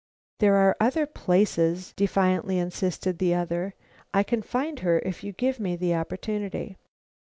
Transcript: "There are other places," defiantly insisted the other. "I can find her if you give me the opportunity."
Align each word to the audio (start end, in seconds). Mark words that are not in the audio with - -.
"There 0.39 0.55
are 0.55 0.75
other 0.79 1.05
places," 1.05 1.93
defiantly 1.95 2.57
insisted 2.57 3.19
the 3.19 3.35
other. 3.35 3.75
"I 4.15 4.23
can 4.23 4.41
find 4.41 4.79
her 4.79 4.97
if 5.05 5.23
you 5.23 5.31
give 5.31 5.59
me 5.59 5.75
the 5.75 5.93
opportunity." 5.93 6.79